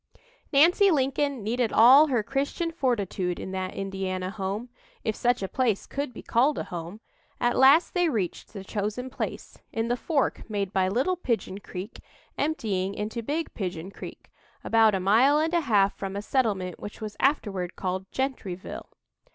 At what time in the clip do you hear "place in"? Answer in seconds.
9.11-9.89